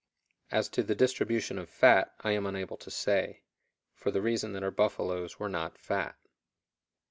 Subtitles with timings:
[0.49, 3.43] As to the distribution of fat I am unable to say,
[3.93, 6.15] for the reason that our buffaloes were not fat.